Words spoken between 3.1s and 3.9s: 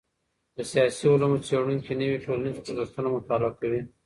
مطالعۀ کوي.